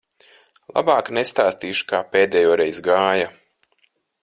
[0.77, 3.31] Labāk nestāstīšu, kā pēdējoreiz gāja.